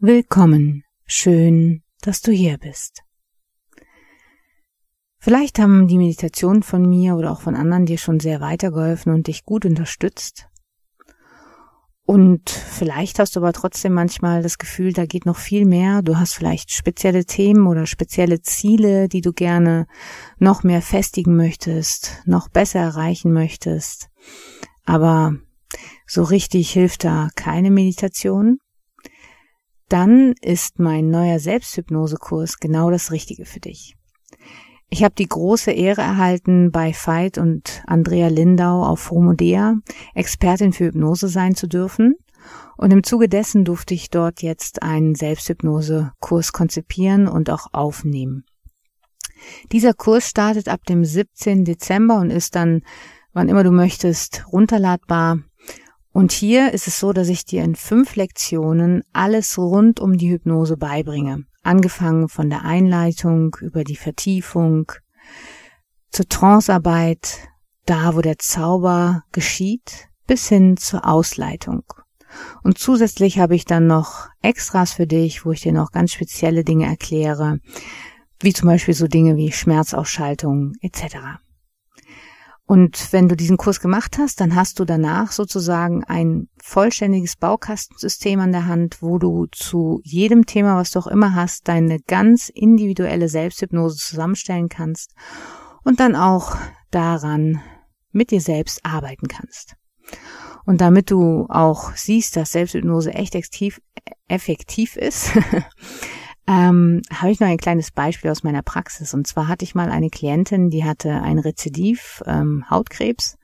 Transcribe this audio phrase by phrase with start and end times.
[0.00, 3.02] Willkommen, schön, dass du hier bist.
[5.20, 9.28] Vielleicht haben die Meditationen von mir oder auch von anderen dir schon sehr weitergeholfen und
[9.28, 10.48] dich gut unterstützt.
[12.04, 16.02] Und vielleicht hast du aber trotzdem manchmal das Gefühl, da geht noch viel mehr.
[16.02, 19.86] Du hast vielleicht spezielle Themen oder spezielle Ziele, die du gerne
[20.38, 24.08] noch mehr festigen möchtest, noch besser erreichen möchtest.
[24.88, 25.34] Aber
[26.06, 28.58] so richtig hilft da keine Meditation.
[29.90, 33.96] Dann ist mein neuer Selbsthypnosekurs genau das Richtige für dich.
[34.88, 39.74] Ich habe die große Ehre erhalten, bei Veit und Andrea Lindau auf Romodea
[40.14, 42.14] Expertin für Hypnose sein zu dürfen.
[42.78, 48.46] Und im Zuge dessen durfte ich dort jetzt einen Selbsthypnose-Kurs konzipieren und auch aufnehmen.
[49.70, 51.66] Dieser Kurs startet ab dem 17.
[51.66, 52.80] Dezember und ist dann,
[53.32, 55.38] wann immer du möchtest, runterladbar.
[56.12, 60.30] Und hier ist es so, dass ich dir in fünf Lektionen alles rund um die
[60.30, 64.90] Hypnose beibringe angefangen von der Einleitung über die Vertiefung
[66.10, 67.48] zur Trancearbeit,
[67.84, 71.84] da wo der Zauber geschieht, bis hin zur Ausleitung.
[72.62, 76.64] Und zusätzlich habe ich dann noch Extras für dich, wo ich dir noch ganz spezielle
[76.64, 77.60] Dinge erkläre,
[78.40, 81.16] wie zum Beispiel so Dinge wie Schmerzausschaltung etc.
[82.68, 88.40] Und wenn du diesen Kurs gemacht hast, dann hast du danach sozusagen ein vollständiges Baukastensystem
[88.40, 92.50] an der Hand, wo du zu jedem Thema, was du auch immer hast, deine ganz
[92.50, 95.14] individuelle Selbsthypnose zusammenstellen kannst
[95.82, 96.56] und dann auch
[96.90, 97.62] daran
[98.12, 99.74] mit dir selbst arbeiten kannst.
[100.66, 103.34] Und damit du auch siehst, dass Selbsthypnose echt
[104.28, 105.30] effektiv ist,
[106.48, 109.12] ähm, habe ich noch ein kleines Beispiel aus meiner Praxis.
[109.12, 113.36] Und zwar hatte ich mal eine Klientin, die hatte ein Rezidiv, ähm, Hautkrebs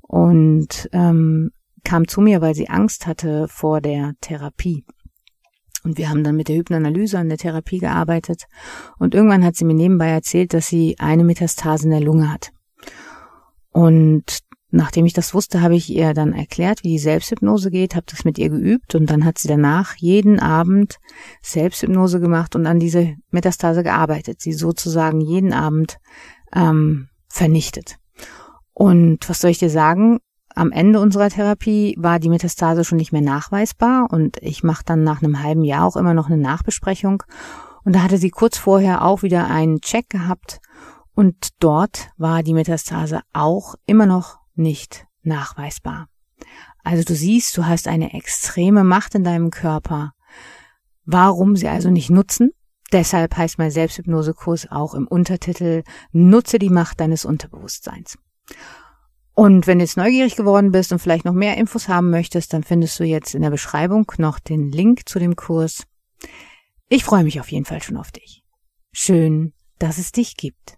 [0.00, 1.50] und ähm,
[1.82, 4.84] kam zu mir, weil sie Angst hatte vor der Therapie.
[5.82, 8.44] Und wir haben dann mit der Hypnoanalyse an der Therapie gearbeitet.
[8.98, 12.52] Und irgendwann hat sie mir nebenbei erzählt, dass sie eine Metastase in der Lunge hat.
[13.70, 14.38] Und
[14.70, 18.24] Nachdem ich das wusste, habe ich ihr dann erklärt, wie die Selbsthypnose geht, habe das
[18.24, 20.96] mit ihr geübt und dann hat sie danach jeden Abend
[21.40, 25.98] Selbsthypnose gemacht und an diese Metastase gearbeitet, sie sozusagen jeden Abend
[26.52, 27.96] ähm, vernichtet.
[28.72, 30.18] Und was soll ich dir sagen?
[30.54, 35.04] Am Ende unserer Therapie war die Metastase schon nicht mehr nachweisbar und ich mache dann
[35.04, 37.22] nach einem halben Jahr auch immer noch eine Nachbesprechung.
[37.84, 40.60] Und da hatte sie kurz vorher auch wieder einen Check gehabt
[41.14, 46.08] und dort war die Metastase auch immer noch nicht nachweisbar.
[46.84, 50.12] Also du siehst, du hast eine extreme Macht in deinem Körper.
[51.04, 52.50] Warum sie also nicht nutzen?
[52.92, 58.18] Deshalb heißt mein Selbsthypnosekurs auch im Untertitel Nutze die Macht deines Unterbewusstseins.
[59.34, 62.62] Und wenn du jetzt neugierig geworden bist und vielleicht noch mehr Infos haben möchtest, dann
[62.62, 65.84] findest du jetzt in der Beschreibung noch den Link zu dem Kurs.
[66.88, 68.42] Ich freue mich auf jeden Fall schon auf dich.
[68.92, 70.74] Schön, dass es dich gibt.